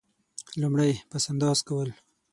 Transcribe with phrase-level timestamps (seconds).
[0.61, 1.89] لومړی: پس انداز کول.